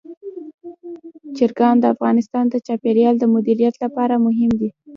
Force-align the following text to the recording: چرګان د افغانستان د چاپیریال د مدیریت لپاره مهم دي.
چرګان 1.37 1.75
د 1.79 1.85
افغانستان 1.95 2.45
د 2.49 2.55
چاپیریال 2.67 3.15
د 3.19 3.25
مدیریت 3.35 3.75
لپاره 3.83 4.15
مهم 4.25 4.51
دي. 4.59 4.69